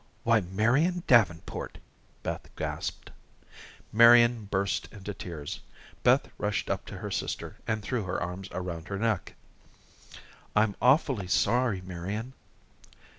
"Why, 0.23 0.39
Marian 0.41 1.03
Davenport," 1.05 1.77
Beth 2.23 2.49
gasped. 2.55 3.11
Marian 3.93 4.45
burst 4.45 4.91
into 4.91 5.13
tears. 5.13 5.59
Beth 6.01 6.27
rushed 6.39 6.71
up 6.71 6.87
to 6.87 6.97
her 6.97 7.11
sister 7.11 7.57
and 7.67 7.83
threw 7.83 8.01
her 8.05 8.19
arms 8.19 8.47
around 8.51 8.87
her 8.87 8.97
neck. 8.97 9.35
"I'm 10.55 10.75
awfully 10.81 11.27
sorry, 11.27 11.81
Marian." 11.81 12.33